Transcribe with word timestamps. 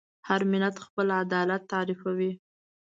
هر 0.27 0.41
ملت 0.51 0.75
خپل 0.85 1.07
عدالت 1.23 1.61
تعریفوي. 1.71 2.31